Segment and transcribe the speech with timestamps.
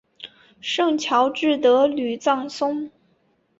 [0.61, 2.89] 圣乔治德吕藏松。